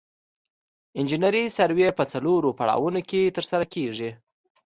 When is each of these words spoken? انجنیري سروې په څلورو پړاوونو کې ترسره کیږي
انجنیري 0.99 1.43
سروې 1.57 1.89
په 1.97 2.03
څلورو 2.11 2.49
پړاوونو 2.59 2.99
کې 3.09 3.33
ترسره 3.35 3.65
کیږي 3.73 4.09